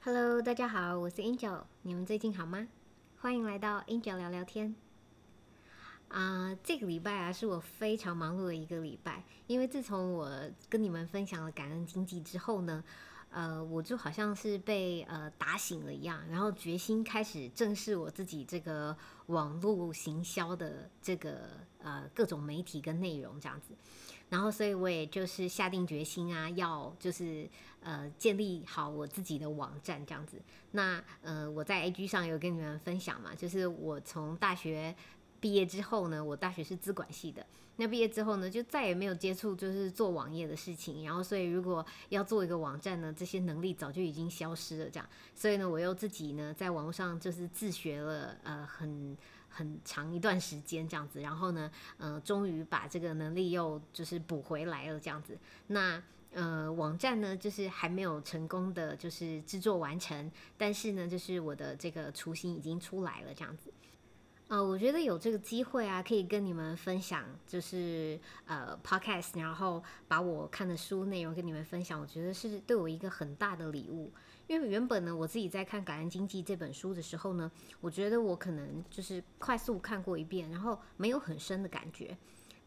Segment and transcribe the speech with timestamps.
[0.00, 2.68] Hello，大家好，我是 Angel，你们最近好吗？
[3.20, 4.76] 欢迎来到 Angel 聊聊天。
[6.06, 10.30] 啊、这个礼拜啊是我非常忙碌的一个礼拜，因为自从我
[10.68, 12.82] 跟你们分享了感恩经济之后呢，
[13.30, 21.48] 呃，我就好像是被呃打醒了一样，然后决心开始正视我自己这个网络行销的这个
[21.82, 23.74] 呃各种媒体跟内容这样子。
[24.30, 27.48] 然后，所以我也就是下定决心啊，要就是
[27.80, 30.36] 呃建立好我自己的网站这样子。
[30.72, 34.94] 那呃我在 A G 上有跟你们分享嘛，就是我从大学
[35.40, 37.46] 毕业之后呢，我大学是资管系的。
[37.76, 41.04] 那毕业之后呢，就再也没有接触就是做网页的事情。
[41.04, 44.90] 然后，所以如果要做一个网站呢，这些能力早就已经消失了。
[44.90, 49.16] 这样，所以呢，我又自己呢在网络上就是自学了呃很。
[49.58, 55.36] 很长一段时间这样子，然后呢，呃，终于把这个能力又就是补回来了这样子。
[55.66, 56.00] 那
[56.32, 63.72] 呃，网站呢，就是还没有成功的就是制作完成，但是呢，就是我的这个雏形已经出来了这样子。
[64.48, 74.10] 呃，我觉得有这个机会啊，可以跟你们分享，就是呃，podcast，然后把我看的书内容跟你们分享，我觉得是对我一个很大的礼物。
[74.46, 82.16] 因为原本呢，我自己在看《感恩经济》这本书的时候呢，我觉得我可能就是快速看过一遍，然后没有很深的感觉。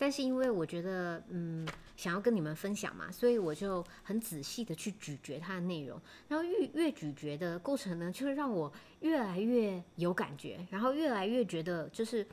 [0.01, 1.63] 但是因为我觉得，嗯，
[1.95, 6.01] 想要跟你们分享嘛，所以我就很仔细的去咀嚼它的内容。
[6.27, 12.25] 然后越越咀嚼的过程呢，就会让我越来越有感觉，然后越来越觉得就是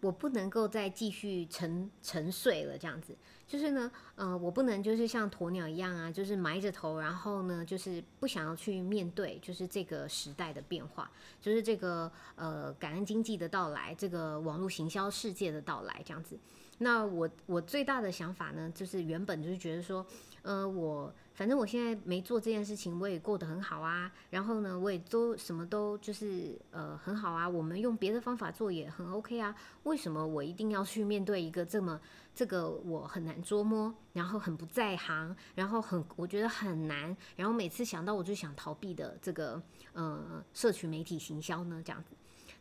[0.00, 3.14] 我不能够再继续沉沉睡了，这样子。
[3.46, 11.08] 就是呢，呃，我不能就是像鸵鸟一样啊，就是埋着头，然后呢，就是不想要去面对，就是这个时代的变化，
[11.40, 16.36] 就是这个呃感恩经济的到来，这个网络行销世界的到来，这样子。
[16.78, 20.06] 那我我最大的想法呢，就是原本就是觉得说，
[20.42, 24.10] 呃，我反正我现在没做这件事情，我也过得很好啊。
[24.30, 27.48] 然后呢，我也都什么都就是呃很好啊。
[27.48, 29.54] 我们用别的方法做也很 OK 啊。
[29.82, 32.00] 为什么我一定要去面对一个这么
[32.32, 39.60] 这个我很难捉摸，然后很不在行，然后很我觉得很难，然后每次想到我就想逃避的这个
[39.94, 41.82] 呃社群媒体行销呢？
[41.84, 42.14] 这样子。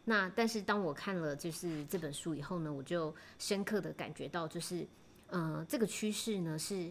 [0.09, 4.87] 那但是当我看了就是这本书以后呢，我就深刻的感觉到，就是
[5.27, 6.89] 呃这个趋势呢是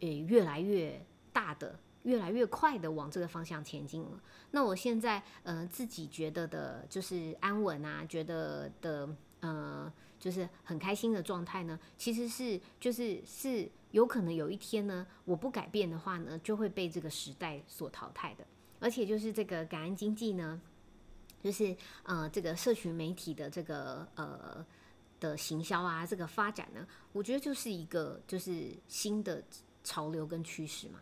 [0.00, 1.00] 呃越来越
[1.32, 4.20] 大的，越来越快的往这个方向前进了。
[4.50, 18.44] 那我现在呃自己觉得的就是安稳啊，觉得的呃就是很开心的状态呢，其实是就是是有可能有一天呢，我不改变的话呢，就会被这个时代所淘汰的。
[18.80, 20.60] 而且就是这个感恩经济呢。
[21.42, 24.64] 就是呃，这个社群媒体的这个呃
[25.20, 29.42] 的行销啊，这个发展呢，我觉得就是一个就是新的
[29.84, 31.00] 潮流跟趋势嘛。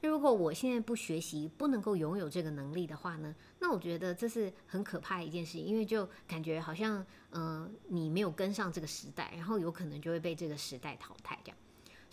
[0.00, 11.58] 那如果我现在不学习，不能够拥有这个能力的话呢，那我觉得这是很可怕的一件事情，因为就感觉好像呃你没有跟上这个时代，然后有可能就会被这个时代淘汰这样。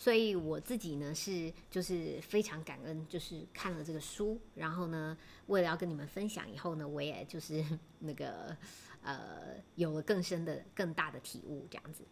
[0.00, 5.14] 所以我自己呢是就是非常感恩，就是看了这个书，然后呢，
[5.48, 7.62] 为了要跟你们分享以后呢，我也就是
[8.00, 8.56] 那个
[9.02, 12.02] 呃有了更深的、更大的体悟这样子。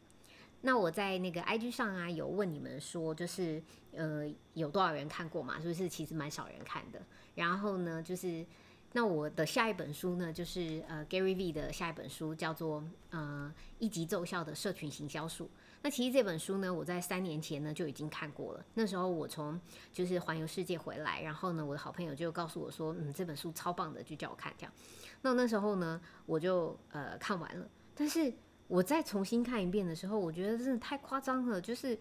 [0.61, 3.63] 那我在那个 IG 上啊有问你们说，就是
[3.95, 5.59] 呃有多少人看过嘛？
[5.59, 7.01] 是不是其实蛮少人看的？
[7.37, 8.45] 然后呢，就是
[8.93, 15.49] 那我的下一本书呢，就是呃 Gary V 的下一本书叫做呃一级奏效的社群行销术。
[15.81, 18.65] 那其实这本书呢，我在三年前呢就已经看过了。
[18.75, 19.59] 那时候我从
[19.93, 24.73] 就是环游世界回来，然后呢，我的好朋友就告诉我说，嗯，这本书超棒的，就叫我看这样。
[25.23, 27.69] 那那时候呢，我就呃看完了。
[27.95, 28.33] 但是
[28.67, 31.61] 我再重新看一遍的时候，我觉得真的太夸张了。
[31.61, 31.97] 就是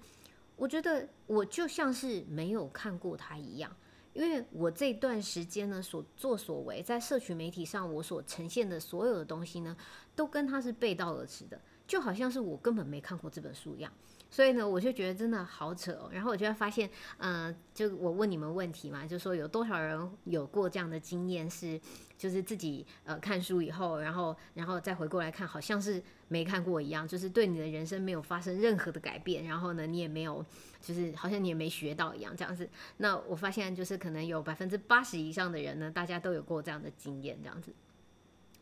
[0.55, 3.75] 我觉得我就像是没有看过它一样，
[4.13, 9.77] 因为我这段时间呢所作所为，在社群媒体上我所呈现的所有的东西呢，
[10.15, 11.61] 都跟它是背道而驰的。
[11.87, 13.91] 就好像是我根本没看过这本书一样，
[14.29, 16.09] 所以呢，我就觉得真的好扯哦。
[16.11, 21.79] 然后我就会发现，嗯，就我问你们问题嘛，就说有多少人有过这样的经验，是
[22.17, 30.45] 就是自己呃看书以后，然后然后再回过来看，好像是没看过一样，就是对你的人生没有发生任何的改变，然后呢，你也没有
[30.81, 32.69] 就是好像你也没学到一样这样子。
[32.97, 37.71] 那我发现就是可能有百分之八十以上的人呢，大家都有过这样的经验这样子。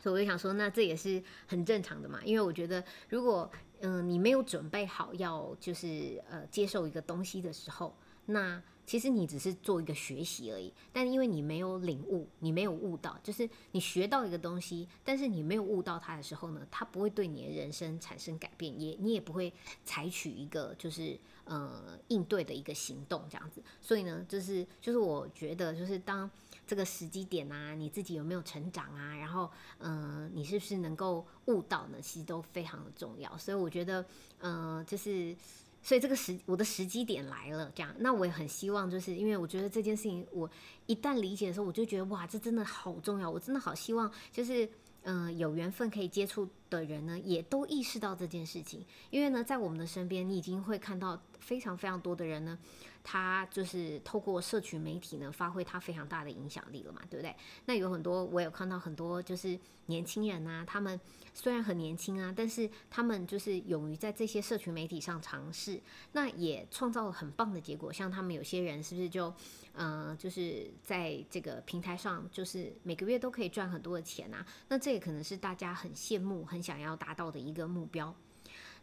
[0.06, 7.98] 所以我就想说，那这也是很正常的嘛，因为我觉得，如果嗯你没有准备好要就是呃接受一个东西的时候，
[8.28, 10.72] 那其实你只是做一个学习而已。
[10.94, 19.52] 但因为你没有领悟，你没有悟到，就是你学到一个东西，但是你没有悟到它的时候呢，它不会对你的人生产生改变，也你也不会
[19.84, 23.60] 采取一个就是呃应对的一个行动这样子。
[23.82, 26.30] 所以呢，就是就是我觉得就是当
[26.66, 29.16] 这个时机点啊，你自己有没有成长啊？
[29.16, 32.00] 然后，嗯，你是不是能够悟到呢？
[32.02, 33.38] 其实都非常的重要。
[33.38, 34.06] 所以我觉得，
[34.40, 35.36] 嗯，就是，
[35.82, 40.50] 所以这个时我的时机点来了，这样，那我也很希望，就是因为我觉得这件事情，我
[40.86, 44.70] 一旦理解的时候，我就觉得哇，这真的好重要，我真的好希望，就是。
[45.08, 48.86] 嗯，有缘分可以接触的人呢，也都意识到这件事情。
[49.10, 52.58] 因为呢，在我们的身边，你已经会看到非常非常多的人呢，
[53.04, 57.36] 他就是透过社群媒体呢，发挥他非常大的影响力了嘛，对不对？
[57.66, 59.58] 那有很多，我有看到很多，就是
[59.88, 61.00] 年轻人啊，他们
[61.34, 65.80] 虽然很年轻啊，但是他们就是勇于在这些社群媒体上尝试，
[66.12, 67.92] 那也创造了很棒的结果。
[67.94, 69.34] 像他们有些人是不是就？
[69.78, 74.46] 嗯，就是在这个平台上，就是每个月都可以赚很多的钱啊。
[74.70, 78.14] 那这也可能是大家很羡慕、很想要达到的一个目标。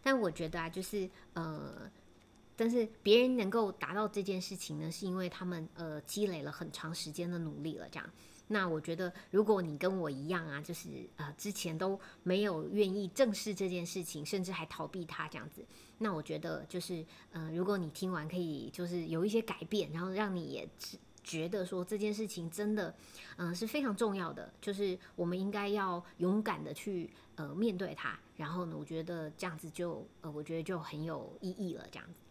[0.05, 1.91] 但我觉得啊，就是呃，
[2.57, 7.89] 但是别人能够达到这件事情呢，是因为他们呃积累了很长时间的努力了。
[7.89, 8.11] 这样，
[8.49, 15.65] 那我觉得如果你跟我一样啊，就是呃之前都没有愿意正视这件事情，甚至还逃避它这样子。
[15.99, 20.69] 那我觉得就是，嗯，如果你听完可以就是有一些改变，然后让你也
[21.23, 22.95] 觉得说这件事情真的，
[23.37, 28.19] 嗯，是非常重要的，就是我们应该要勇敢的去呃面对它。
[28.37, 32.22] 然后呢，我觉得这样子就呃，我觉得就很有意义了，这样子。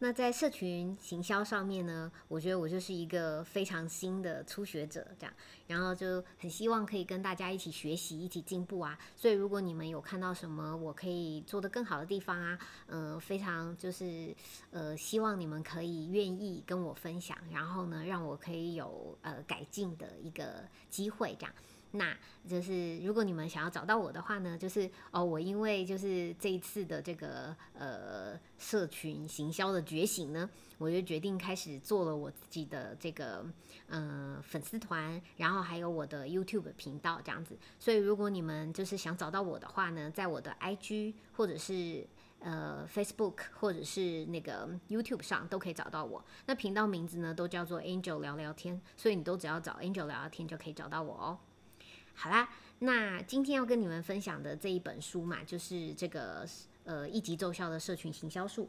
[0.00, 5.34] 那在社群行销上面呢，我觉得我就是一个非常新的初学者，这样，
[5.66, 8.96] 然后就很希望可以跟大家一起学习，一起进步啊。
[9.16, 14.32] 所以如果你们有看到什么我可以做得更好的地方啊，嗯，非常就是
[14.70, 21.52] 呃，希望你们可以愿意跟我分享，然后呢，让我可以有呃改进的一个机会，这样。
[21.92, 22.14] 那
[22.46, 33.44] 就是如果你们想要找到我的话呢，就是哦，我因为就是这一次的这个呃社群行销的觉醒呢，我就决定开始做了我自己的这个
[33.88, 37.56] 嗯粉丝团，然后还有我的 YouTube 频道这样子。
[37.78, 42.06] 所以如果你们就是想找到我的话呢，在我的 IG 或者是
[42.40, 46.22] 呃 Facebook 或者是那个 YouTube 上都可以找到我。
[46.46, 51.38] 那频道名字呢都叫做 Angel 聊聊天，所以你都只要找 Angel 聊聊天就可以找到我哦。
[52.20, 52.48] 好啦，
[52.80, 56.44] 那今天要跟你们分享的这一本书嘛，就是这个
[56.82, 58.68] 呃一级奏效的社群行销术。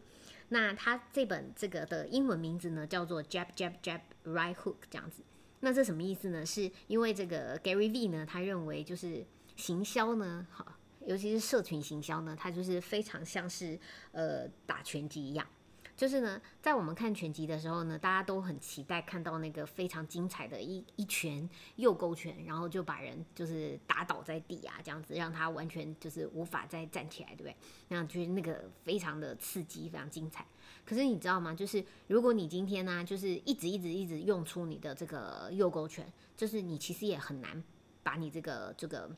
[0.50, 5.24] 那它这本这个的英文名字呢叫做 Jab Jab Jab Right Hook 这样子。
[5.62, 6.46] 那这什么意思呢？
[6.46, 9.26] 是因为这个 Gary V 呢，他认为就是
[9.56, 10.76] 行销呢，好，
[11.08, 13.80] 尤其是社群行销呢，它就是非常像是
[14.12, 15.48] 呃打拳击一样。
[16.00, 27.56] 就是呢，在我们看拳击的时候呢，大家都很期待看到那个非常精彩的一一拳右勾拳，然后就把人就是打倒在地啊，这样子让他完全就是无法再站起来，对不对？
[27.90, 30.46] 那样就是那个非常的刺激，非常精彩。
[30.86, 31.54] 可是你知道吗？
[31.54, 37.62] 就是如果你今天呢，就是一直一直一直用出你的这个右勾拳，就是你其实也很难
[38.04, 39.12] 把你这个这个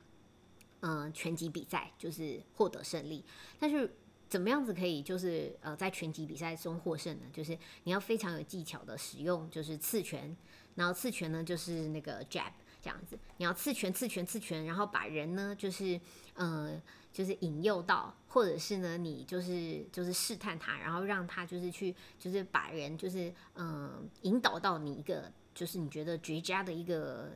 [0.79, 3.23] 嗯拳击比赛就是获得胜利，
[3.59, 3.87] 但是。
[4.31, 7.25] 怎么样子可以就是呃在拳击比赛中获胜呢？
[7.33, 7.51] 就是
[7.83, 10.33] 你要非常有技巧的使用，就是刺拳，
[10.75, 15.99] 然后刺拳呢就是那个 jab 这样子，你要刺拳刺拳刺拳，然后把人呢就是
[16.35, 16.81] 呃
[17.11, 27.33] 就是引诱到，或者是呢你就是就是试探他，然后让他就是去就是把人就是嗯引导到你一个就是你觉得绝佳的一个。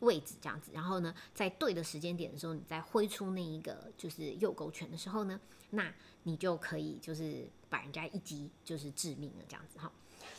[0.00, 5.92] 位置这样子，然后呢，在对的时间点的时候，你再挥出那一个就是右勾拳的时候呢，那
[6.24, 9.90] 你就可以就是把人家一击就是致命了这样子哈。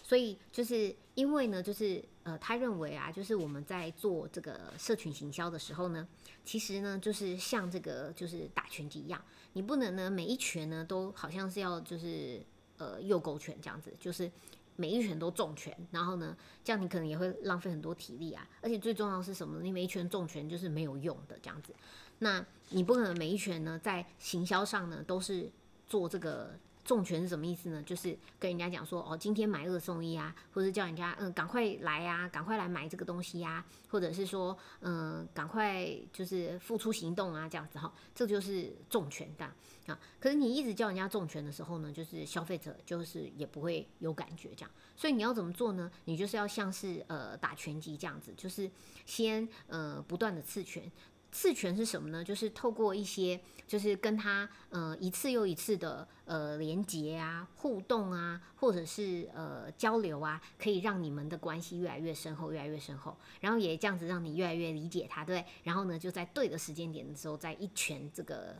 [0.03, 6.07] 所以就是因为呢，就是呃，他认为啊，就是我们在做这个社群行销的时候呢，
[6.43, 12.41] 其实呢，就是像这个就是打拳击一样，你不能呢每一拳呢都好像是要就是
[12.77, 14.31] 呃右勾拳这样子，就是。
[14.77, 18.47] 每一拳都重拳，然后呢，这样你可能也会浪费很多体力啊。
[18.61, 19.61] 而且最重要是什么？
[19.61, 21.75] 你每一拳重拳就是没有用的这样子。
[22.19, 25.51] 那你不可能每一拳呢，在行销上呢都是
[25.85, 26.57] 做这个。
[26.87, 27.83] 重拳是什么意思呢？
[27.83, 39.43] 就是跟人家讲说，哦，今天买二送一啊，或者叫人家，嗯，赶快来呀，赶快来买这个东西呀，或者是说，嗯，赶快就是付出行动啊，这样子哈，这就是重拳的
[39.87, 39.99] 啊。
[40.17, 44.71] 可是你一直叫人家重拳的时候呢，就是消费者就是也不会有感觉这样。
[44.95, 45.91] 所以你要怎么做呢？
[46.05, 48.71] 你就是要像是呃打拳击这样子，就是
[49.05, 50.89] 先呃不断的刺拳。
[51.31, 52.23] 刺拳是什么呢？
[52.23, 63.15] 就是透过一些，就是跟他呃一次又一次的呃连接啊、互动啊，或者是呃交流啊，可以让你们的关系越来越深厚，越来越深厚。
[63.41, 65.45] 然后也这样子让你越来越理解他，对。
[65.63, 68.55] 然后呢，就在对的时间点的时候，再一拳这个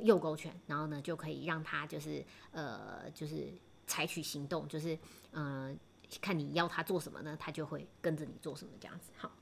[0.00, 3.52] 右勾拳，然后呢就可以让他就是呃就是
[3.86, 4.98] 采取行动，就是
[5.32, 5.78] 嗯。
[6.20, 9.10] 看你要他做什么呢，他就会跟着你做什么这样子。
[9.16, 9.32] 好，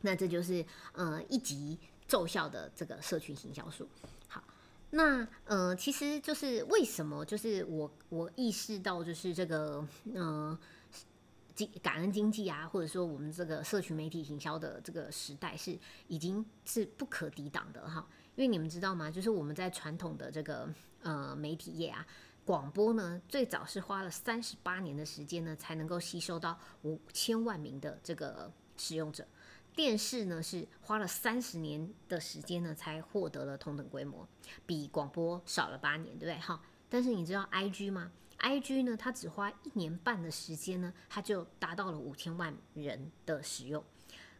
[0.00, 3.88] 那这就是呃一级奏效的这个社群行销术。
[4.28, 4.42] 好，
[4.90, 10.58] 那呃其实就是为什么就是我我意识到就是这个嗯。
[11.82, 15.78] 感恩经济啊，或者说我们这个社群媒体行销的这个时代是
[16.08, 18.08] 已经是不可抵挡的哈。
[18.34, 19.10] 因为你们知道吗？
[19.10, 20.66] 就是我们在传统的这个
[21.02, 22.06] 呃媒体业啊，
[22.46, 29.26] 广播呢最早是花了三十八年的时间呢才能够吸收到五千万名的这个使用者，
[29.74, 34.28] 电视呢是花了三十年的时间呢才获得了同等规模，
[34.66, 36.34] 比广播少了八年，对不对？
[36.38, 43.82] 哈，但是你知道 I G 吗？I G 呢，它只花一年半的时间呢，它就达到了五千万人的使用。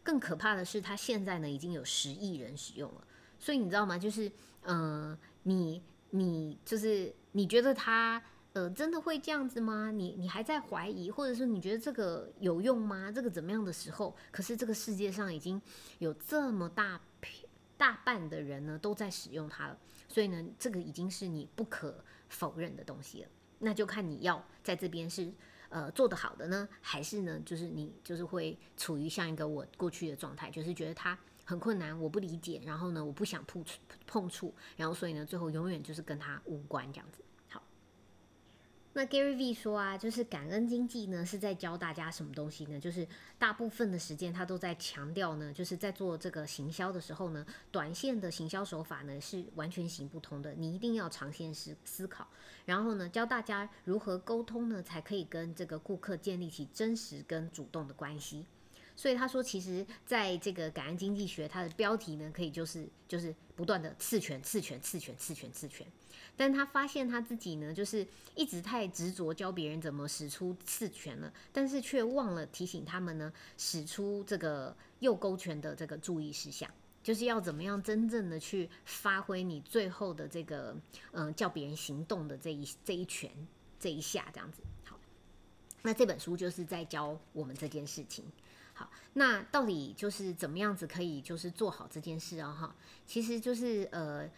[0.03, 3.07] 更可怕的是，它现在呢已经有十亿人使用了。
[3.39, 3.97] 所以你知道吗？
[3.97, 4.31] 就是，
[4.63, 8.21] 呃，你你就是你觉得它
[8.53, 9.91] 呃真的会这样子吗？
[9.91, 13.11] 你你还在怀疑，或者说你觉得这个有用吗？
[13.11, 14.15] 这个怎么样的时候？
[14.29, 15.61] 可是这个世界上已经
[15.99, 16.99] 有这么大
[17.77, 19.77] 大半的人呢都在使用它了。
[20.07, 23.29] 所以呢，这个已经是你不可否认的东西了。
[23.59, 25.31] 那就看你要在这边是
[25.69, 37.23] 呃做得好的呢，还是呢，就是你就是会处于像一个我过去的状态，就是觉得它很困难，我不理解，然后呢，我不想碰触碰触，然后所以呢，最后永远就是跟他无关这样子。
[38.93, 42.77] 那 Gary V 说啊，就是感恩经济呢，是在教大家什么东西呢？
[42.77, 43.07] 就是
[43.39, 52.27] 大部分的时间他都在强调呢，就是在做这个行销的时候呢，短线的行销手法呢是完全行不通的，你一定要长线思思考，
[52.65, 58.45] 然后呢，教大家如何沟通呢，才可以跟这个顾客建立起真实跟主动的关系。
[58.95, 65.85] 所以他说，其实在这个感恩经济学，它的标题呢，可以就是就是不断的刺拳、刺拳、刺拳、刺拳、刺拳。
[66.37, 76.69] 但他发现他自己呢，就是一直太执着教别人怎么使出刺拳了，但是却忘了提醒他们呢，使出这个右勾拳的这个注意事项，
[77.03, 80.75] 就是要怎么样真正的去发挥你最后的这个
[81.11, 83.29] 嗯，叫别人行动的这一这一拳
[83.79, 84.61] 这一下这样子。
[84.85, 84.97] 好，
[85.81, 88.25] 那这本书就是在教我们这件事情。
[89.13, 92.51] 那到底就是怎么样子可以就是做好这件事啊？
[92.51, 94.29] 哈，其实就是呃，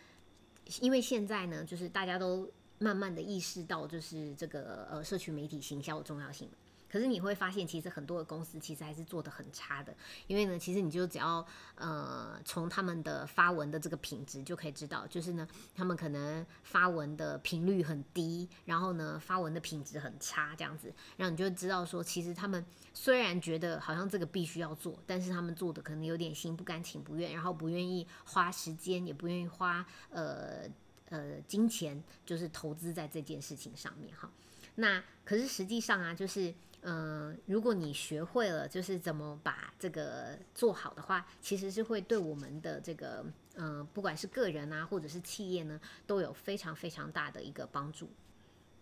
[0.81, 6.49] 因为现在呢，就是大家都慢慢的意识到，就是这个呃，社区媒体行销的重要性。
[6.93, 9.91] 可是你会发现，其实很多的公司其实还是做的很差的，
[10.27, 30.69] 因为呢，其实你就只要呃从他们的发文的这个品质就可以知道，就是呢，他们可能发文的频率很低，然后呢，发文的品质很差，这样子，让你就知道说，其实他们虽然觉得好像这个必须要做，但是他们做的可能有点心不甘情不愿，然后不愿意花时间，也不愿意花呃
[31.09, 34.29] 呃金钱，就是投资在这件事情上面哈。
[34.75, 36.53] 那可是实际上啊，就是。
[36.85, 43.25] 嗯，如果你学会了就是怎么把这个做好的话，其实是会对我们的这个
[43.55, 48.09] 嗯，不管是个人啊，或者是企业呢，都有非常非常大的一个帮助。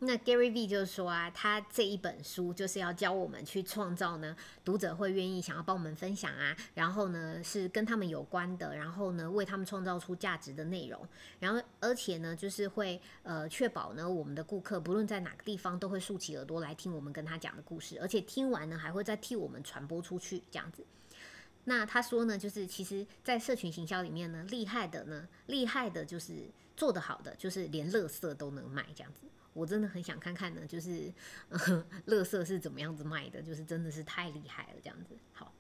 [0.04, 11.08] 那 Gary V 就是说啊，他这一本书就是要教我们去创造呢，读者会愿意想要帮我们分享啊，然后呢是跟他们有关的，然后呢为他们创造出价值的内容，
[11.40, 20.84] 然后而且呢就是会呃确保呢我们的顾客不论在哪个地方都会竖起耳朵来听我们跟他讲的故事，而且听完呢还会再替我们传播出去这样子。
[21.66, 29.22] 那他说呢，就是其实在社群行销里面呢，厉害的呢，厉害的就是做得好的，就是连乐色都能卖这样子。
[29.54, 31.12] 我真的很想看看呢，就是，
[32.06, 35.16] 乐色是怎么样子卖的，就是真的是太厉害了，这样子。
[35.34, 35.54] 好，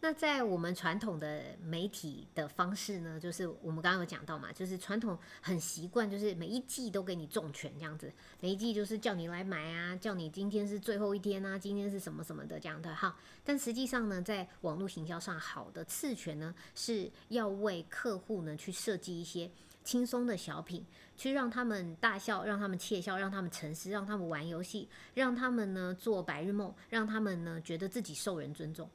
[0.00, 13.16] 那在我们传统的媒体的方式呢，就是我们刚刚有讲到嘛，就是传统很习惯，就是每一季都给你重拳这样子，每一季就是叫你来买啊，叫你今天是最后一天啊，今天是什么什么的这样的哈。
[13.44, 19.50] 但实际上呢，在网络行销上，好的次权呢，是要为客户呢去设计一些。
[19.84, 20.84] 轻松的小品，
[21.16, 28.86] 去让他们大笑，让他们窃笑，让他们沉思，让他们玩游戏，让他们呢做白日梦，让他们呢觉得自己受人尊重，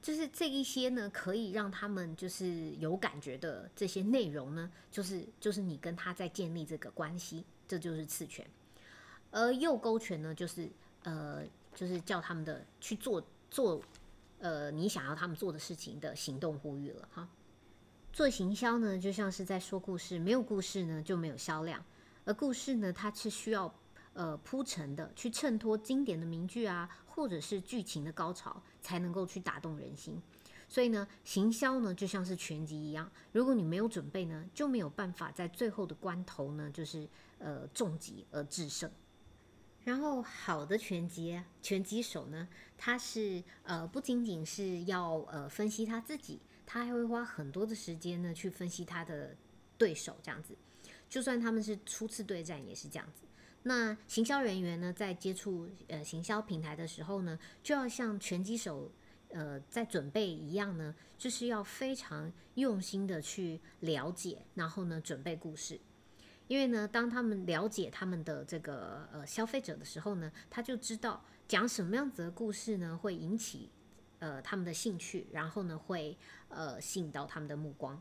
[0.00, 8.48] 就是这一些呢可以让他们就是有感觉的这些内容呢，就是就是你跟他在建立这个关系，这就是次权，
[9.30, 10.70] 而右勾拳呢，就是
[11.02, 11.42] 呃
[11.74, 13.82] 就是叫他们的去做做
[14.38, 17.28] 呃你想要他们做的事情的行动呼吁了哈。
[18.12, 21.84] 做行销呢，就像是在说故事，没有故事呢就没有销量，
[22.24, 23.72] 而故事呢，它是需要
[24.18, 30.20] 呃铺陈的，去衬托经典的名句啊，或者是剧情的高潮，才能够去打动人心。
[30.68, 37.08] 所以呢，行销呢就像是拳击一样，如果你没有准备呢，就没有办法在最后的关头呢，就是
[37.38, 38.90] 呃重击而制胜。
[39.84, 49.36] 然后好的拳击拳击手呢，他是呃不仅仅是要呃分析他自己，他还会花很多的时间呢去分析他的
[49.78, 50.56] 对手，这样子。
[51.08, 53.22] 就算他们是初次对战，也是这样子。
[53.68, 58.90] 那行销人员呢，在接触呃行销平台的时候呢，就要像拳击手
[59.28, 65.78] 呃在准备一样呢，就是要非常用心的去了解，然后呢准备故事。
[66.46, 73.70] 因为呢，当他们了解他们的这个呃消费者的时候呢，他就知道讲什么样子的故事呢会引起
[74.18, 76.16] 呃他们的兴趣，然后呢会
[76.48, 78.00] 呃吸引到他们的目光。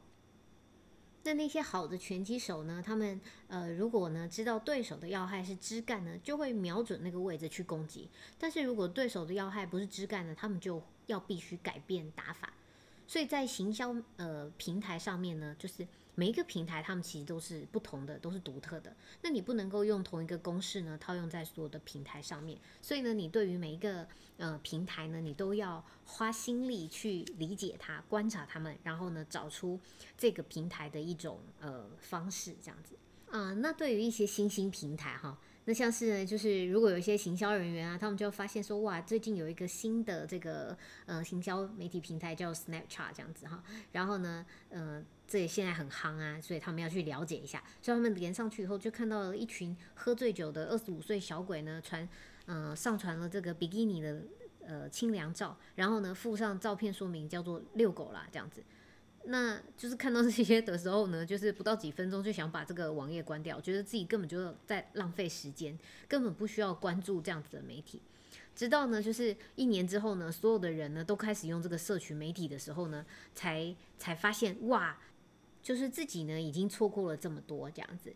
[1.27, 3.19] 那那些好的拳击手呢，他们
[3.50, 8.10] 呃如果呢知道对手的要害是枝干呢，就会瞄准那个位置去攻击。
[8.39, 12.53] 但是如果对手的要害不是枝干呢，他们就要必须改变打法。
[13.05, 15.86] 所以在行销呃平台上面呢，就是。
[16.19, 18.95] 每一个平台，他们其实都是不同的，都是独特的。
[19.21, 22.59] 那你不能够用同一个公式呢套用在所有的平台上面。
[22.81, 24.07] 所以呢，你对于每一个
[24.38, 29.79] 呃平台呢，你都要花心力去理解它、观察它们，然后呢，找出
[30.17, 32.95] 这个平台的一种呃方式，这样子
[33.29, 33.53] 啊。
[33.53, 35.38] 那对于一些新兴平台哈。
[35.67, 52.07] 那像是呢，就是如果有一些行销人员啊，他们就发现说，哇，最近有一个新的这个呃行销媒体平台叫 Snapchat 这样子哈，然后呢，呃，这也现在很夯啊，所以他们要去了解一下，所以他们连上去以后，就看到了一群喝醉酒的二十五岁小鬼呢，传
[52.45, 54.21] 嗯上传了这个比基尼的
[54.65, 58.63] 呃清凉照，然后呢附上照片说明叫做遛狗啦这样子。
[59.29, 68.01] 那就是看到这些的时候呢，就是不到几分钟就想把这个网页关掉，觉得自己根本就在浪费时间，根本不需要关注这样子的媒体。
[68.55, 73.05] 直到呢，就是一年之后呢，所有的人呢都开始用这个社群媒体的时候呢，
[73.36, 74.98] 才才发现哇，
[75.62, 78.13] 就是自己呢已经错过了这么多这样子。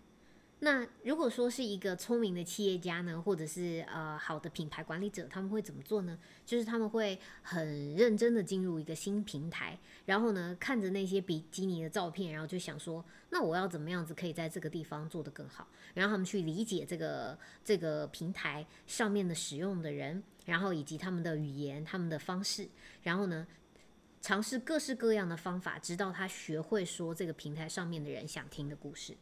[0.63, 6.15] 那如果说是一个聪明的企业家呢，或者是呃好的品牌管理者，他们会怎么做呢？
[6.45, 15.67] 就是他们会很认真的进入一个新平台，然后呢看着那些比基尼的照片，然后就想说，那我要怎么样子可以在这个地方做得更好？
[15.95, 22.69] 然后他们去理解这个这个平台上面的使用的人，然后以及他们的语言、他们的方式，
[23.01, 23.47] 然后呢
[24.21, 29.17] 尝试各式各样的方法，直到他学会说这个平台上面的人想听的故事。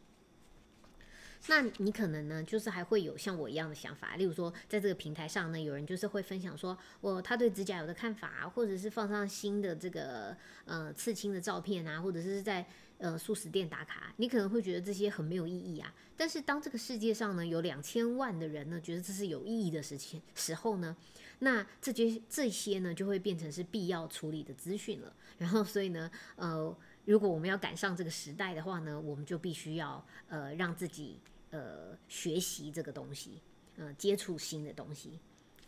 [1.47, 12.65] 那你可能呢，就是还会有像我一样的想法，例如说，在这个平台上呢，有人就是会分享说，我他对指甲油的看法，或者是放上新的这个呃刺青的照片啊，或者是在
[12.97, 15.93] 呃素食店打卡，你可能会觉得这些很没有意义啊。
[16.17, 20.95] 但是当这个世界上呢有两千万的人呢觉得这是有意义的事情时候呢，
[21.39, 25.13] 那这些这些呢就会变成是必要处理的资讯了。
[25.37, 26.75] 然后所以呢，呃。
[27.09, 31.19] 如果我们要赶上这个时代的话呢，我们就必须要呃让自己
[31.49, 33.41] 呃学习这个东西，
[33.77, 35.17] 呃接触新的东西。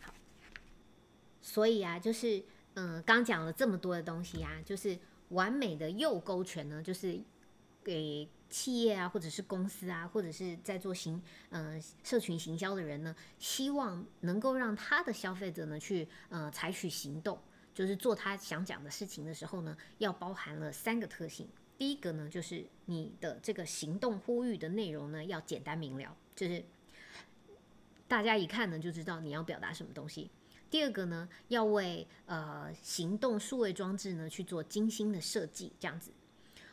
[0.00, 0.14] 好，
[1.40, 2.40] 所以啊，就是
[2.74, 4.96] 嗯刚讲了这么多的东西啊，就是
[5.30, 7.20] 完美的右勾拳呢，就是
[7.82, 17.36] 给企业啊或者是公司啊或者是在做行嗯社群行销的人呢，希望能够让他的消费者呢去呃采取行动。
[17.74, 21.48] 就是做他想讲的事情的时候呢，要包含了三个特性。
[21.78, 26.64] 第一个呢，就是你的这个行动呼吁的内容呢，要简单明了，就是
[28.06, 30.30] 大家一看呢就知道你要表达什么东西。
[30.70, 36.12] 第二个呢，要为呃行动数位装置呢去做精心的设计，这样子，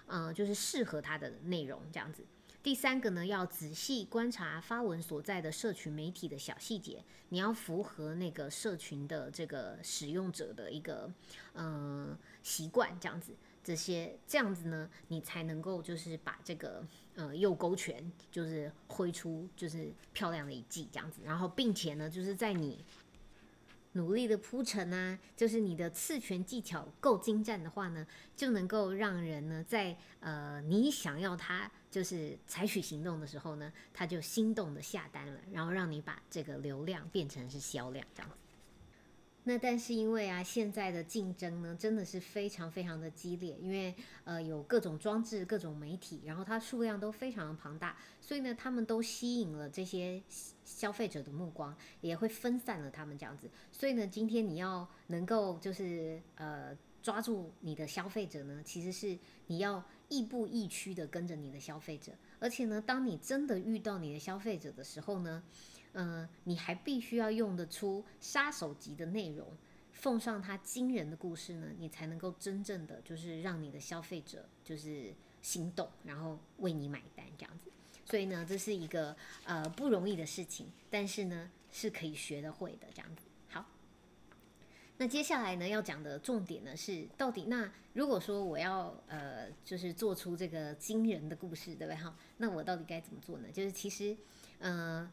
[0.08, 2.24] 嗯，就是适合它的内容这样子。
[2.62, 11.10] 第三个呢，要仔细观察发文所在的社群媒体的小细节，你要符合那个社群的这个使用者的一个
[11.54, 22.84] 嗯习惯，这样子，这些这样子呢，你才能够就是把这个呃右勾拳就是挥出就是漂亮的一记这样子，然后并且呢，就是在你。
[23.94, 38.36] 努力的铺陈啊，就是你的刺拳技巧够精湛的话呢，就能够让人呢在呃你想要他就是采取行动的时候呢，他就心动的下单了，然后让你把这个流量变成是销量这样子。
[39.46, 50.22] 那但是因为啊，现在的竞争呢，真的是非常非常的激烈，因为呃有各种装置、各种媒体，然后它数量都非常的庞大，所以呢，他们都吸引了这些
[50.66, 53.50] 消费者的目光，也会分散了他们这样子。
[53.72, 65.42] 所以呢，今天你要能够就是呃抓住你的消费者呢，其实是你要亦步亦趋的跟着你的消费者，而且呢，当你真的遇到你的消费者的时候呢。
[65.94, 69.48] 嗯，你还必须要用得出杀手级的内容，
[69.92, 77.72] 奉上他惊人的故事呢，你才能够真正的就是让你的消费者就是心动，然后为你买单这样子。
[78.06, 83.26] 所以呢，这是一个呃不容易的事情，但是呢是可以学得会的这样子。
[85.02, 92.14] 那接下来呢要讲的重点呢是，到底那如果说我要呃就是做出这个惊人的故事，对不对哈？
[92.36, 93.48] 那我到底该怎么做呢？
[93.50, 94.16] 就是其实
[94.60, 95.10] 呃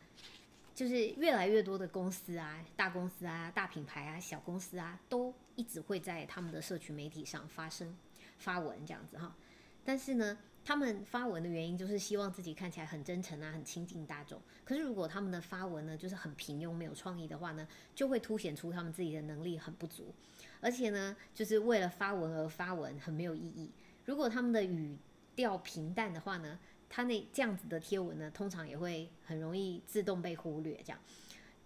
[0.75, 7.96] 就是越来越多的公司啊，大公司啊，大品牌啊，小公司啊，都一直会在他们的社群媒体上发声
[8.38, 9.37] 发文这样子哈。
[9.85, 10.37] 但是呢，
[10.67, 14.43] 他们发文的原因就是希望自己看起来很真诚啊，很亲近大众。
[14.65, 20.13] 可是如果他们的发文呢，就是很平庸、没有创意的话呢，就会凸显出他们自己的能力很不足，
[20.61, 23.71] 而且呢，就是为了发文而发文，很没有意义。
[24.07, 24.99] 如果他们的语
[25.37, 30.81] 调平淡的话呢，他那这样子的贴文呢，通常也会很容易自动被忽略。
[30.85, 30.99] 这样，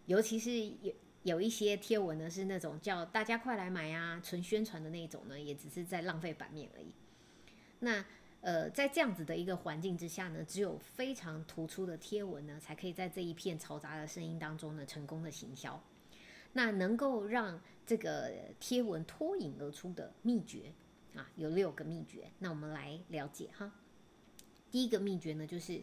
[0.04, 0.50] 尤其是
[0.82, 6.92] 有有一些贴文呢，是那种叫大家快来买啊，纯宣传的那种呢，也只是在浪费版面而已。
[7.82, 8.04] 那
[8.42, 15.82] 呃，在这样子的一个环境之下呢，只有非常突出的贴文呢，才可以在这一片嘈杂的声音当中呢，成功的行销。
[16.54, 20.72] 那能够让这个贴文脱颖而出的秘诀
[21.14, 22.30] 啊，有六个秘诀。
[22.38, 23.70] 那我们来了解哈。
[24.70, 25.82] 第一个秘诀呢，就是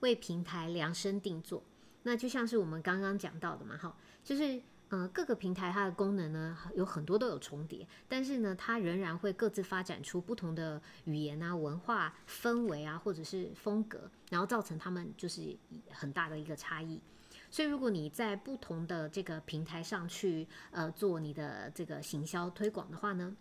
[0.00, 1.62] 为平台量身定做。
[2.04, 4.62] 那就像是我们刚刚讲到的嘛，哈，就是。
[4.94, 15.56] 呃，各个平台它的功能呢，有很多都有重叠，但是呢，它仍然会各自发展出不同的语言啊、文化氛围啊，或者是风格，然后造成他们就是
[15.90, 17.00] 很大的一个差异。
[17.50, 23.36] 所以，如果你在不同的这个平台上去呃做你的这个行销推广的话呢，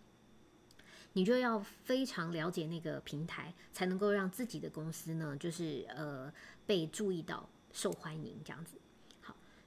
[1.12, 6.34] 你就要非常了解那个平台，才能够让自己的公司呢，就是呃
[6.66, 8.76] 被注意到、受欢迎这样子。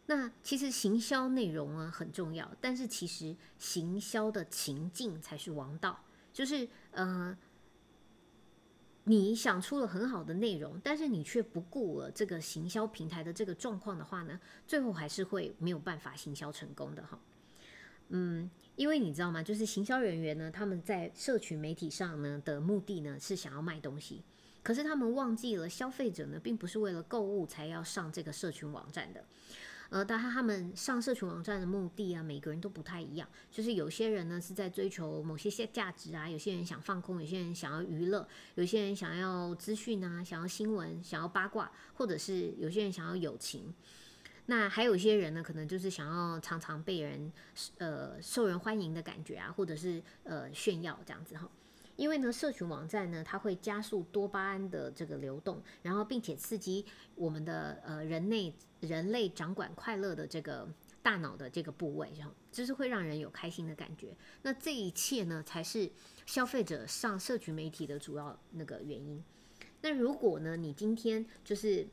[0.07, 6.01] 那其实行销内容啊很重要，但是其实行销的情境才是王道。
[6.33, 7.37] 就是呃，
[9.05, 17.19] 你想出了很好的内容，但是你却不顾了这个行销平台的这个状况的话呢，最后还是会没有办法行销成功的哈。
[18.11, 19.43] 嗯，因为你知道吗？
[19.43, 24.23] 就是行销人员呢，他们在社群媒体上呢的目的呢是想要卖东西，
[24.63, 29.25] 可是他们忘记了消费者呢并不是为了购物才要上这个社群网站的。
[29.91, 33.29] 呃，但他他们上社群网站的目的啊，每个人都不太一样。
[33.51, 43.75] 就是有些人呢是在追求某些些价值啊，有些人想放空，有些人想要娱乐，有些人想要资讯啊，想要新闻，想要八卦，或者是有些人想要友情。
[44.47, 47.33] 那还有一些人呢，可能就是想要常常被人
[47.79, 51.51] 呃受人欢迎的感觉啊，或者是呃炫耀这样子哈。
[51.97, 60.69] 因为呢，社群网站呢，它会加速多巴胺的这个流动，然后并且刺激我们的呃人类人类掌管快乐的这个
[61.03, 64.15] 大脑的这个部位，然后就是会让人有开心的感觉。
[64.43, 65.91] 那这一切呢，才是
[66.27, 69.25] 消费者上社群媒体的主要那个原因。
[69.81, 71.89] 那如果呢，你今天就是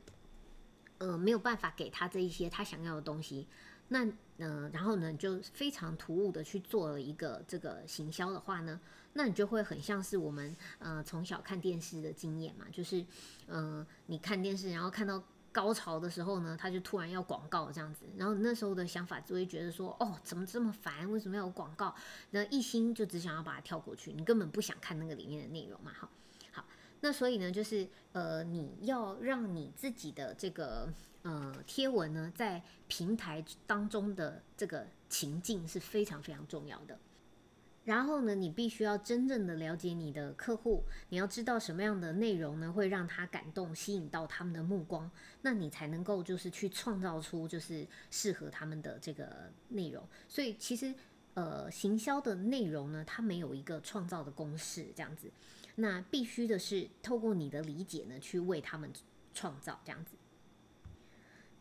[0.98, 3.46] 呃没有办法给他这一些他想要的东西，
[3.88, 4.04] 那
[4.38, 8.80] 嗯，然后呢，就非常突兀的去做了一个这个行销的话呢？
[9.14, 13.04] 那你就会很像是我们呃从小看电视的经验嘛，就是
[13.46, 15.22] 嗯你看电视，然后看到
[15.52, 21.94] 高潮的时候呢，他就突然要广告这样子，然后那时候的想法就会觉得说，哦怎么这么烦，为什么要有广告？
[22.30, 26.10] 那一心就只想要把它跳过去，你根本不想看那个里面的内容嘛，好，
[26.50, 26.64] 好，
[27.00, 36.98] 那所以呢，就是呃你要让你自己的这个呃贴文呢，在平台当中的这个情境是非常非常重要的。
[37.84, 45.10] 然后呢，你必须要真正的了解你的客户，你要知道什么样的内容呢会让他感动，吸引到他们的目光，
[45.42, 50.02] 那你才能够就是去创造出就是适合他们的这个内容。
[50.26, 50.94] 所以其实
[51.34, 55.30] 呃，行销的内容呢，它没有一个创造的公式这样子，
[55.74, 58.90] 那必须的是透过你的理解呢，去为他们
[59.34, 60.16] 创造这样子。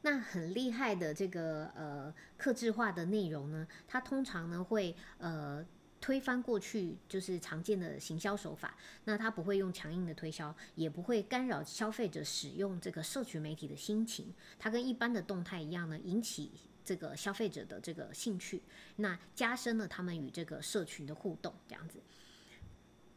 [0.03, 5.65] 那很厉害的这个呃，克制化的内容呢，它通常呢会呃。
[6.03, 14.33] 推翻过去就是常见的行销手法，那它不会用强硬的推销，也不会干扰消费者使用这个社群媒体的心情。
[14.59, 16.51] 它跟一般的动态一样呢，引起
[16.83, 18.61] 这个消费者的这个兴趣，
[18.97, 22.01] 那加深了他们与这个社群的互动，这样子。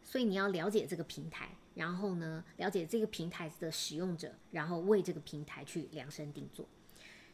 [0.04, 6.64] 所以你要了解这个平台，然后呢，了解这个平台的使用者，然后为这个平台去量身定做。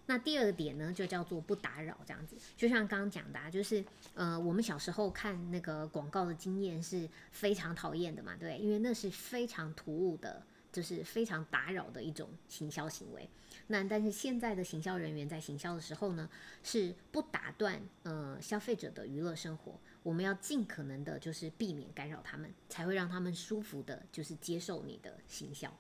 [0.07, 3.85] 那第二个点呢，就叫做不打扰这样子，就像刚刚讲的，就是
[4.15, 13.29] 呃，我们小时候看那个广告的经验是非常讨厌的嘛，对，因为那是非常突兀的，就是非常打扰的一种行销行为。
[13.69, 16.29] 那但是现在的行销人员在行销的时候呢，
[16.65, 25.73] 是不打断呃消费者的娱乐生活，我们要尽可能的就是避免干扰他们，才会让他们舒服的，就是接受你的行销。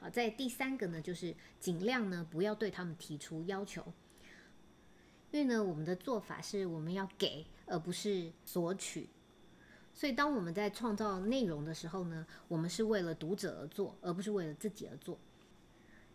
[0.00, 3.84] 啊，在第三个呢，就是尽量呢不要对他们提出要求，
[5.30, 9.08] 因为呢，我们的做法是我们要给，而不是索取。
[9.92, 15.18] 所以，当我们在创造内容的时候呢，我们是为了读者而做，而不是为了自己而做。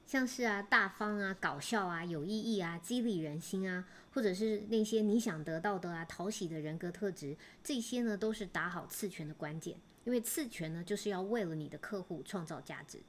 [0.07, 9.77] 像是啊，大方啊，搞笑啊，有意义啊，激励人心啊，或者是那些你想得到的啊，讨喜的人格特质，这些呢，都是打好次权的关键。
[10.03, 12.99] 因为次权呢，就是要为了你的客户创造价值。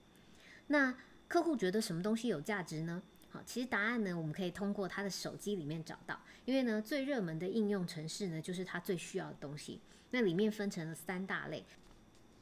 [0.69, 0.95] 那
[1.29, 3.03] 客户觉得什么东西有价值呢？
[3.29, 6.19] 好，其实答案呢，我们可以通过他的手机里面找到。
[6.45, 9.81] 因为呢，最热门的应用程式呢，就是他最需要的东西。
[10.11, 11.65] 那里面分成了三大类。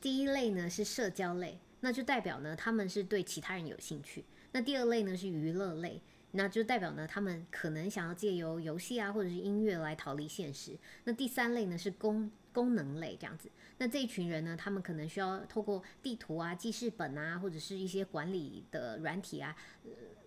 [0.01, 4.25] 第一类呢是社交类，那就代表呢他们是对其他人有兴趣。
[4.53, 6.01] 那第二类呢是娱乐类，
[6.33, 10.77] 那就代表呢他们可能想要借由游戏啊或者是音乐来逃离现实。
[11.05, 13.51] 那第三类呢是工功能类这样子。
[13.77, 19.55] 那这一群人呢，他们可能需要透过地图啊、记事本啊，或者是一些管理的软体啊，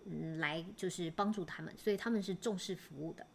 [0.04, 3.26] 嗯，来就是帮助他们，所以他们是重视服务的。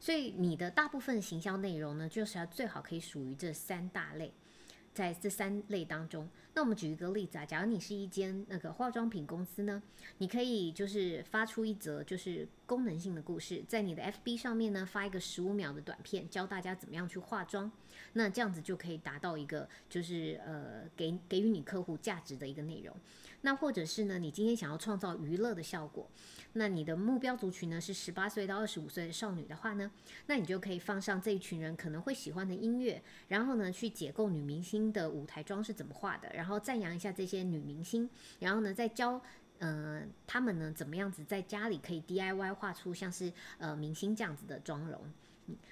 [0.00, 4.32] 所以你的大部分行销内容呢，就是要最好可以属于这三大类。
[4.94, 9.82] 在这三类当中，那我们举一个例子啊，假如你是一间那个化妆品公司呢，
[10.16, 17.70] 你可以就是发出一则就是功能性的故事，在你的 FB 上面呢发一个十五秒的短片，教大家怎么样去化妆，
[18.14, 22.94] 那这样子就可以达到一个就是呃给给予你客户价值的一个内容。
[23.42, 26.08] 那或者是呢，你今天想要创造娱乐的效果。
[26.54, 29.90] 那你的目标族群呢是十八岁到二十五岁的少女的话呢，
[30.26, 38.08] 那你就可以放上这一群人可能会喜欢的音乐，然后呢去解构女明星的舞台妆是怎么画的，然后赞扬一下这些女明星，
[38.40, 39.20] 然后呢再教
[39.58, 45.00] 呃他们呢怎么样子在家里可以 DIY 画出像是呃明星这样子的妆容。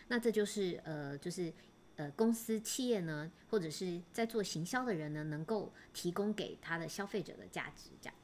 [0.09, 1.53] 那这就是呃就是
[1.97, 8.15] 呃公司企业呢或者是在做行销的人呢能够提供给他的消费者的价值这样。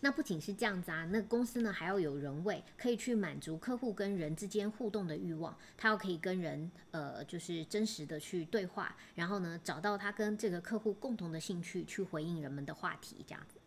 [0.00, 5.56] 那不仅是这样子啊，那公司呢还要有人味，可以去满足客户跟人之间互动的欲望。
[5.78, 13.58] 他要可以跟人，呃，就是真实的去对话，然后呢找到他跟这个客户共同的兴趣，去回应人们的话题，这样子。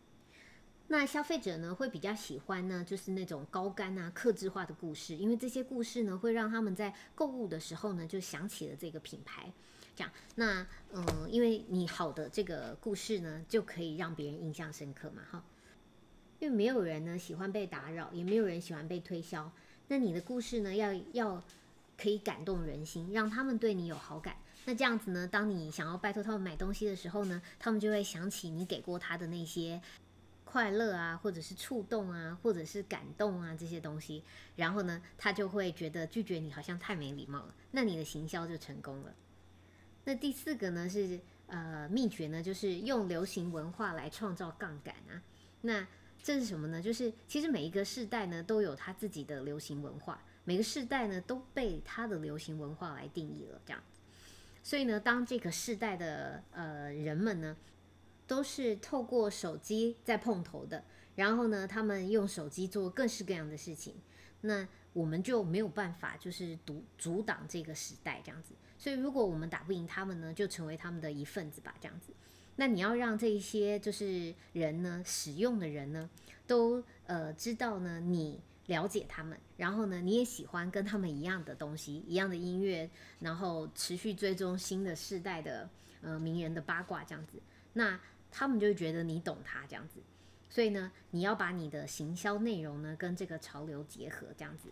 [0.88, 9.52] 那消费者呢会比较喜欢呢，就是那种高干啊、克制化的故事，因为这些故事呢会让他们在购物的时候呢就想起了这个品牌。
[9.94, 15.44] 这样，那嗯，因为你好的这个故事呢，就可以让别人印象深刻嘛，哈。
[16.38, 19.50] 因为没有人呢喜欢被打扰，也没有人喜欢被推销。
[19.88, 21.42] 那你的故事呢，要要
[21.96, 24.36] 可以感动人心，让他们对你有好感。
[24.64, 29.82] 那这样子呢，当你想要拜托他们买东西的时候呢，他们就会想起你给过他的那些
[30.50, 34.24] 快乐啊，或者是触动啊，或者是感动啊这些东西。
[34.56, 37.54] 然后呢，他就会觉得拒绝你好像太没礼貌了。
[37.72, 39.14] 那你的行销就成功了。
[40.04, 45.20] 那第四个呢是呃秘诀呢，就是用流行文化来创造杠杆啊。
[45.60, 45.86] 那
[46.22, 46.80] 这是什么呢？
[46.80, 53.82] 就是其实每一个世代呢都有他自己的流行文化，每个世代呢都被他的流行文化来定义了这样。
[54.62, 57.54] 所以呢，当这个世代的呃人们呢
[58.28, 60.84] 都是透过手机在碰头的，
[61.16, 63.94] 然后呢他们用手机做各式各样的事情，
[64.42, 68.54] 那我们就没有办法就是阻阻挡这个时代这样子。
[68.78, 72.12] 所以如果我们打不赢他们呢，就成为他们的一份子吧这样子。
[72.54, 76.08] 那你要让这些就是人呢，使用的人呢，
[76.46, 85.70] 都呃知道呢，你了解他们，然后呢，你也喜欢跟他们一样的东西，一样的音乐，然后持续追踪新的世代的
[86.02, 87.40] 呃名人的八卦这样子，
[87.72, 87.98] 那
[88.30, 90.00] 他们就觉得你懂他这样子，
[90.48, 94.68] 所以呢，你要把你的行销内容呢跟这个潮流结合这样子，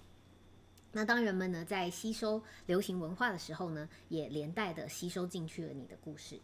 [0.92, 6.38] 那当人们呢在吸收流行文化的时候呢，也连带的吸收进去了你的故事。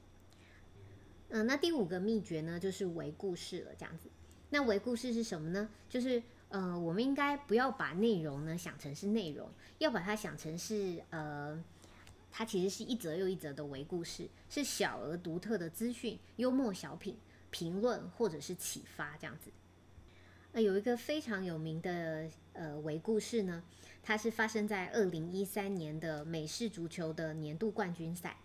[1.30, 4.08] 嗯，那第五个秘诀呢，就是为故事了，这样子。
[4.50, 5.66] 那为故事是什么呢？
[5.88, 9.48] 就是呃，我们应该不要把内容呢想成是内容，
[9.78, 11.58] 要把它想成是呃，
[12.32, 17.14] 它其实是一则又一则的为故事，是小而独特的资讯、幽默小品、
[17.50, 19.50] 评论或者是启发这样子。
[20.52, 23.62] 呃，有一个非常有名的呃为故事呢，
[24.02, 28.36] 它是发生在二零一三年的美式足球的年度冠军赛。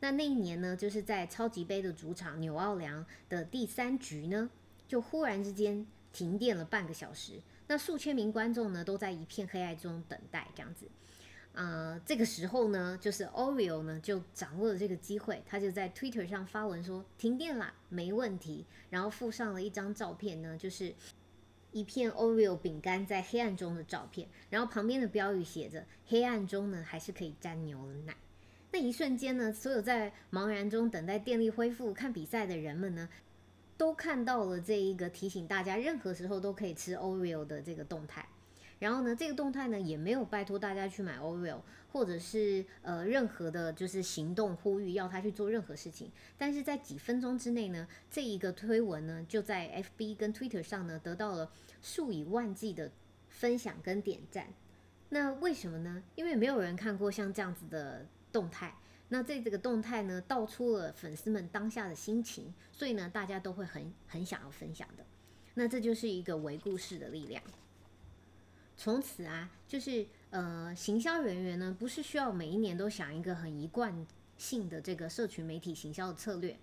[0.00, 4.50] 那那一年呢，就是在超级杯的主场纽奥良的第三局呢，
[4.88, 7.40] 就忽然之间停电了半个小时。
[7.66, 10.86] 那数千名观众呢，都在一片黑暗中等待这样子。
[11.52, 18.64] 啊，这个时候呢，就是 Oreo 呢就掌握了这个机会，他就在 Twitter 上发文说停电啦，没问题。
[18.88, 20.94] 然后附上了一张照片呢，就是
[21.72, 24.28] 一片 Oreo 饼干在黑暗中的照片。
[24.48, 28.16] 然后旁边的标语写着：黑暗中呢，还是可以沾牛奶。
[28.72, 33.08] 那一瞬间呢，所有在茫然中等待电力恢复看比赛的人们呢，
[33.76, 38.26] 都看到了这一个提醒大家任何时候都可以吃 Oreo 的这个动态。
[38.80, 41.60] 然后呢，这个动态呢也没有拜托大家去买 Oreo，
[41.92, 46.10] 或者是呃任何的，就是行动呼吁要他去做任何事情。
[46.36, 52.90] 但是在几分钟之内呢，这一个推文呢就在 FB 跟 Twitter 上呢得到了数以万计的
[53.28, 54.48] 分享跟点赞。
[55.10, 56.02] 那为什么呢？
[56.14, 58.74] 因为没有人看过像这样子的动态。
[59.10, 65.04] 那这这个动态呢道出了粉丝们当下的心情，所以呢大家都会很很想要分享的。
[65.54, 67.42] 那这就是一个微故事的力量。
[68.80, 73.94] 从此啊，就是呃，行销人员呢，不是需要每一年都想一个很一贯
[74.38, 76.56] 性的这个社群媒体行销的策略，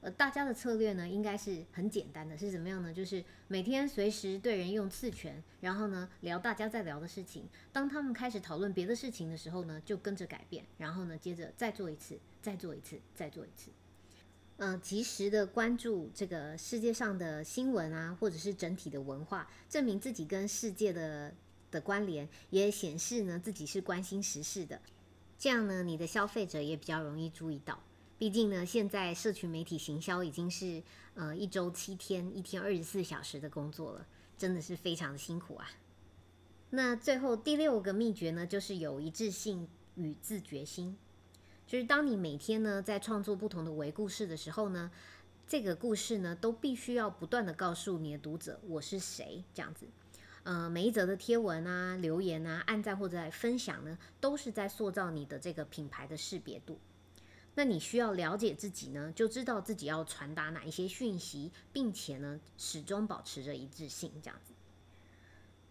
[0.00, 2.90] 呃，大家的策略呢，应该是很简单的，是怎么样呢？
[2.90, 13.70] 就是每天随时对人用刺拳，然后呢聊大家在聊的事情，当他们开始讨论别的事情的时候呢，就跟着改变，然后呢接着再做一次，再做一次，再做一次，
[14.56, 21.34] 嗯，及时的关注这个世界上的新闻啊，或者是整体的文化，证明自己跟世界的。
[21.70, 24.80] 的关联也显示呢自己是关心时事的，
[25.38, 27.80] 这样呢你的消费者也比较容易注意到。
[28.18, 30.82] 毕竟呢现在社群媒体行销已经是
[31.14, 35.68] 呃一周七天一天二十四小时的工作了，真的是非常的辛苦啊。
[36.70, 40.96] 那最后第六个秘诀呢就是有一致性与自觉心，
[41.66, 44.90] 就是当你每天呢在创作不同的微故事的时候呢，
[45.46, 49.86] 这个故事呢都必须要不断的告诉你的读者我是谁这样子。
[50.48, 56.78] 呃，每一则的贴文啊、留言啊、按赞或者分享呢，都是在塑造你的这个品牌的识别度。
[57.54, 64.54] 那你需要了解自己呢，就知道自己要传达哪一些讯息，并且呢，始终保持着一致性，这样子。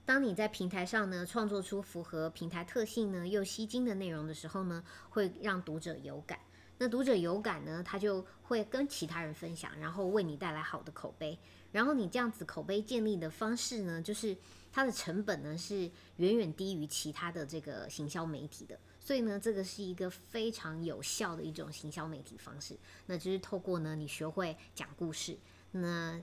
[0.06, 6.38] 当你在平台上呢，创作出符合平台特性呢又吸睛的内容的时候呢，会让读者有感。
[6.78, 11.36] 那读者有感呢，他就会跟其他人分享，然后为你带来好的口碑。
[11.72, 14.38] 然后你这样子口碑建立的方式呢，就是
[14.72, 18.80] 它的成本呢是远远低于其他的这个行销媒体的。
[19.00, 22.78] 所以呢，这个是一个非常有效的一种行销媒体方式。
[23.06, 25.38] 那就是透过呢，你学会讲故事。
[25.72, 26.22] 那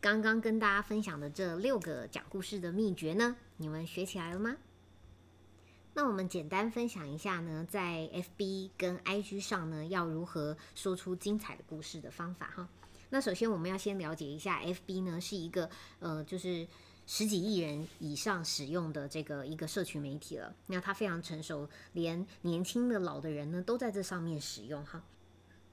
[0.00, 4.56] 刚刚跟大家分享的这六个讲故事的秘诀呢，你们学起来了吗？
[5.96, 12.68] 那我们简单分享一下呢，在 FB 跟 IG 上呢，要如何说出精彩的故事的方法哈。
[13.10, 16.66] 那首先我们要先了解一下，FB 呢是一个呃，就是
[17.06, 20.54] 十几亿人以上使用的这个一个社群媒体了。
[20.66, 25.04] 那它非常成熟，连年轻的老的人呢都在这上面使用哈。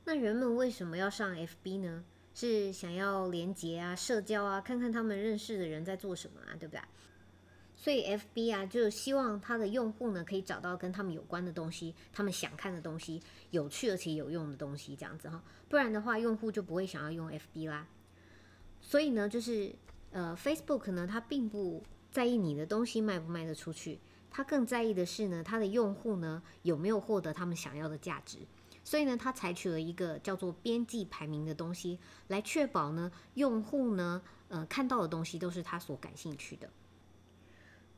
[0.06, 2.04] 那人们为什么要上 FB 呢？
[2.34, 6.82] 是想要连接啊、社交啊，看看他们认识的人在做什么啊，对不对？
[7.76, 15.44] 所以 FB 啊，就希望它的用户呢可以找到跟他们有关的东西，他们想看的东西，有趣而且有用的东西，这样子哈。
[15.68, 17.88] 不然的话，用户就不会想要用 FB 啦。
[18.80, 19.74] 所以呢，就是
[20.12, 28.40] 呃，Facebook 呢，它并不在意你的东西卖不卖得出去，它更在意的是呢，它的用户呢有没有获得他们想要的价值。
[28.84, 36.70] 所以呢，它采取了一个叫做边际排名的东西，来确保呢，用户呢，呃，看到的东西都是他所感兴趣的。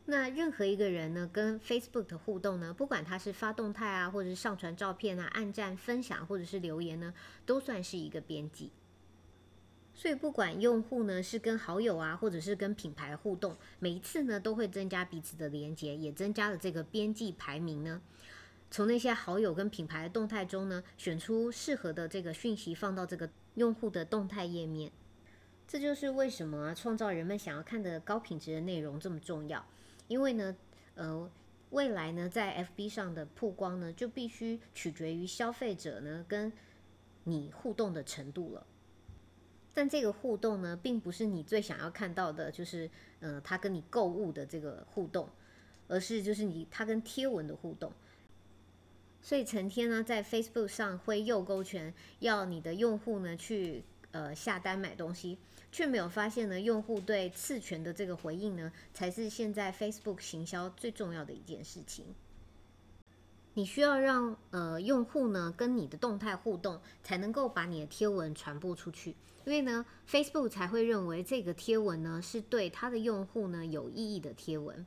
[0.06, 7.14] 那任何一个人呢，跟 Facebook 的互动呢，不管他是发动态啊，或者是上传照片啊、按赞、分享，或者是留言呢，
[7.46, 8.70] 都算是一个编辑。
[9.96, 18.02] 所以不管用户呢是跟好友啊，或者是跟品牌互动，每一次呢都会增加彼此的连接，也增加了这个边际排名呢。
[18.72, 24.92] 从那些好友跟品牌的动态中呢，选出适合的这个讯息，放到这个用户的动态页面。
[25.68, 29.64] 这就是为什么，创造人们想要看的高品质的内容这么重要。
[30.08, 30.56] 因为呢，
[30.96, 31.32] 呃，
[31.70, 36.52] 未来呢，在 FB 上的曝光呢，就必须取决于消费者呢跟
[37.26, 38.66] 你互动的程度了。
[39.74, 45.28] 但这个互动呢，并不是你最想要看到的，就是呃，他跟你购物的这个互动，
[45.88, 47.92] 而是就是你他跟贴文的互动。
[49.22, 55.38] 所以成天呢，在 Facebook 上会右勾拳，要你的用户呢去呃下单买东西。
[55.72, 62.06] 却没有发现呢，用户对次权的这个回应呢，才是现在 Facebook 行销最重要的一件事情。
[63.56, 74.86] 你需要让呃用户呢跟你的动态互动，才能够把你的贴文传播出去，因为呢 Facebook 才会认为这个贴文呢是对它的用户呢有意义的贴文。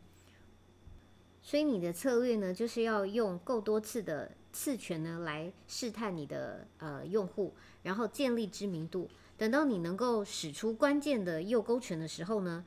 [1.43, 7.55] 所以你的策略呢，就是要用够多次的次权呢来试探你的呃用户，
[7.85, 9.09] 然后建立知名度。
[9.39, 12.64] 等到你能够使出关键的右勾拳的时候呢，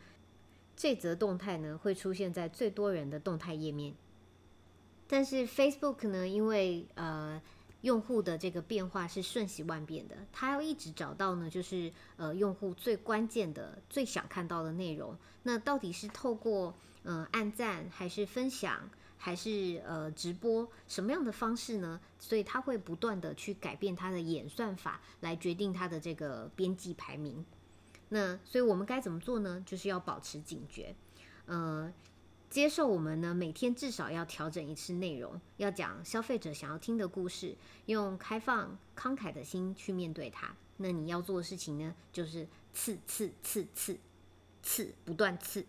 [0.77, 3.93] 这则动态呢会出现在最多人的动态页面。
[5.11, 7.41] 但是 Facebook 呢，因为呃
[7.81, 15.17] 用户的这个变化是瞬息万变的，他要一直找到呢，就是呃用户最关键的、最想看到的内容。
[15.41, 18.87] 那到底是透过嗯按赞，还是分享，
[19.17, 21.99] 还是呃直播，什么样的方式呢？
[22.19, 27.43] 所以他会不断的去改变他的演算法，来决定他的这个编辑排名。
[28.09, 29.63] 那所以我们该怎么做呢？
[29.65, 30.93] 就是要保持警觉，
[31.47, 31.91] 呃。
[32.49, 40.55] 接受我们呢，每天至少要调整一次内容，要讲消费者想要听的故事，用开放慷慨的心去面对它。
[40.77, 43.97] 那你要做的事情呢，就是刺刺刺刺
[44.63, 45.65] 刺，不断刺。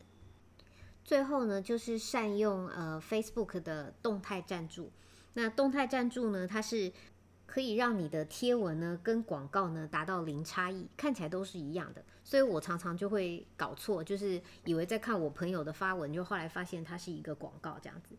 [1.05, 4.91] 最后呢，就是善用呃 Facebook 的动态赞助。
[5.35, 6.93] 那动态赞助呢，它是。
[7.53, 18.15] 可以让你的贴文呢跟广告呢达到零差异，看起来都是一样的，所以我常常就会搞错，就是以为在看我朋友的发文，就后来发现它是一个广告这样子。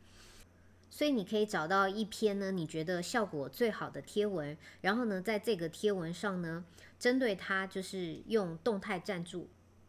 [0.90, 6.66] 所以你可以找到一篇呢你觉得效果最好的贴文，然后呢在这个贴文上呢，
[7.00, 9.48] 针对它就是用动态赞助，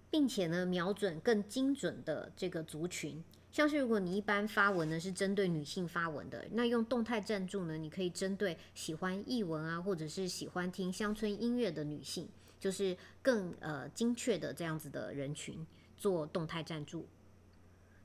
[0.09, 3.25] 并且呢瞄准更精准的这个族群。
[3.51, 12.29] 像是如果你一般发文呢是针对女性发文的，那用动态赞助呢，你可以针对喜欢译文啊，或者是喜欢听乡村音乐的女性，
[12.63, 17.09] 就是更呃精确的这样子的人群做动态赞助。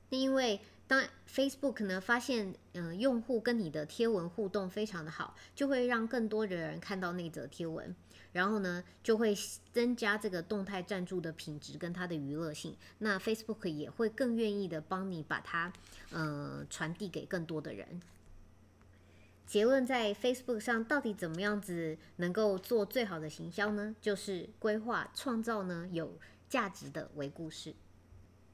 [0.08, 1.00] 那因为当
[1.32, 7.94] Facebook 呢发现嗯用户跟你的贴文互动非常的好，就会让更多的人看到那则贴文。
[8.32, 9.34] 然后呢，就会
[9.72, 12.76] 增加这个动态赞助的品质跟它的娱乐性。
[12.98, 15.72] 那 Facebook 也会更愿意的帮你把它，
[16.10, 18.00] 呃，传递给更多的人。
[19.48, 23.96] 结论在 Facebook 上到底怎么样子能够做最好的行销呢？
[23.98, 26.18] 就是规划创造呢有
[26.50, 27.74] 价值的微故事。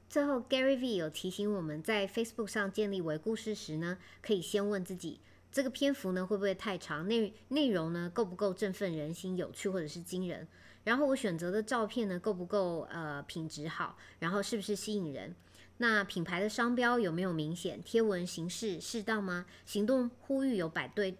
[0.07, 5.19] 最后，Gary V 有提醒我们在 Facebook 上建立微故事时呢，可以先问自己。
[5.51, 7.05] 这个篇幅呢会不会太长？
[7.09, 10.47] 内内容呢够不够振奋人心、有趣或者是惊人？
[10.85, 13.97] 然后我选择的照片呢够不够呃品质好？
[14.19, 15.35] 然后是不是吸引人？
[15.77, 17.81] 那品牌的商标有没有明显？
[17.83, 19.45] 贴文形式适当吗？
[19.65, 21.17] 行动呼吁有摆对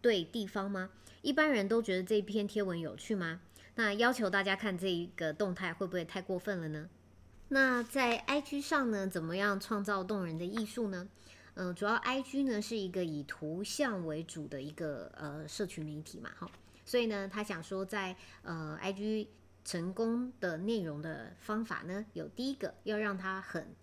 [0.00, 0.90] 对地方吗？
[1.22, 3.40] 一般人都觉得这篇贴文有趣吗？
[3.74, 6.88] 那要求大家看这一个动态会不会太过分了呢？
[7.48, 11.08] 那在 IG 上呢，怎么样创造动人的艺术呢？
[11.54, 16.48] 嗯，主要 I G 呢是一个以图像为主的一个呃社群媒体嘛，哈，
[16.84, 19.28] 所以呢，他想说在呃 I G
[19.64, 23.74] 成功的内容的方法呢，有第一个要让它很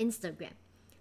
[0.00, 0.52] Instagram，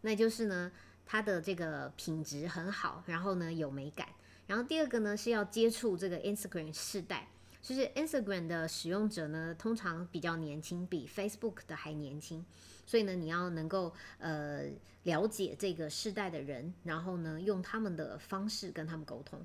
[0.01, 0.71] 那就是呢
[1.05, 4.07] 它的这个品质很好，然后呢有美感，
[4.45, 7.27] 然后第二个呢是要接触这个 Instagram 世代，
[7.61, 12.45] 就是 Instagram 的使用者呢通常比较年轻，比 Facebook 的还年轻。
[12.85, 14.63] 所以呢，你要能够呃
[15.03, 19.39] 了解这个世代的人，然后呢用他们的方式跟他们沟通。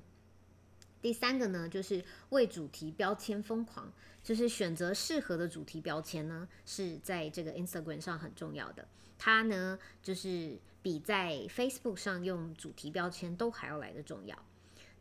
[0.99, 3.93] 第三个呢，就是为主题标签疯狂，
[4.23, 8.87] 就是选择适合的主题标签呢，是在这个 Instagram 上很重要的。
[9.17, 14.37] 它呢，就是比在 Facebook 上用主题标签都还要来的重要。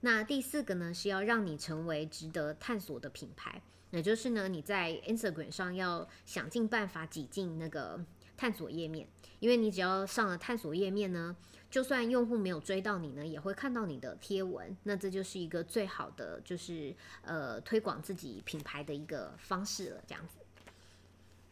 [0.01, 8.05] 那第四个呢，是要让你成为值得探索的品牌，也就是呢，你在 Instagram 上要想尽办法挤进那个。
[8.37, 9.07] 探索页面，
[9.39, 11.37] 因为你只要上了探索页面呢，
[11.71, 14.77] 就算用户没有追到你呢，也会看到你的贴文。
[14.83, 16.93] 那这就是一个最好的，就是
[17.23, 20.03] 呃推广自己品牌的一个方式了。
[20.05, 20.39] 这样子，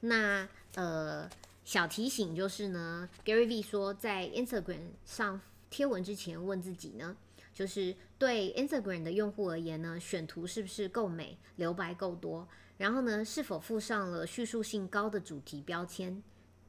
[0.01, 1.31] 那呃
[1.65, 5.41] 小提醒就是呢，Gary V 说，在 Instagram 上
[5.71, 7.17] 贴文之前问自己呢，
[7.55, 12.47] 就是对 Instagram 的用户而言呢，选图是不是够美，留白够多，
[12.79, 16.23] 然后呢，是否附上了叙述性高的主题标签。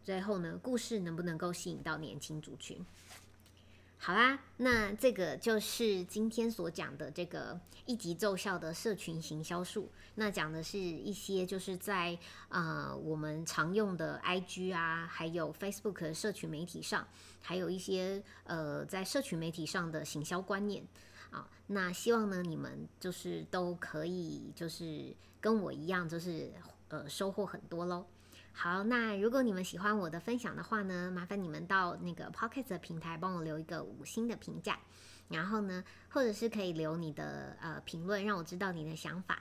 [0.04, 2.86] 最后呢，故事能不能够吸引到年轻族群？
[4.06, 9.90] 好啦，那这个就是今天所讲的这个一级奏效的社群行销术。
[10.16, 17.08] 那讲的是一些就是在呃我们常用的 IG 啊，还有 Facebook 社群媒体上，
[17.40, 20.86] 还有一些呃在社群媒体上的行销观念
[21.32, 21.48] 啊。
[21.68, 26.52] 那希望呢你们就是都可以就是跟我一样，就是
[26.90, 28.06] 呃收获很多喽。
[28.56, 34.80] 好，那如果你们喜欢我的分享的话呢，麻烦你们到那个 Pocket 的平台帮我留一个五星的评价，
[35.28, 39.40] 然后呢，或者是可以留你的呃评论，让我知道你的想法。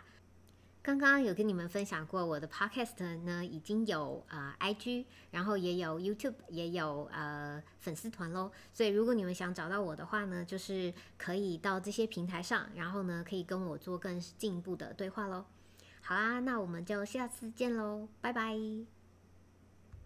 [0.82, 8.50] 刚刚有跟你们分享过，我的 Podcast 呢已经有呃 IG，然后也有 YouTube，也有呃粉丝团喽。
[8.72, 15.44] 所以如果你们想找到我的话呢，就是可以到这些平台上，然后呢可以跟我做更进一步的对话喽。
[16.00, 19.01] 好啦，那我们就下次见喽，拜拜。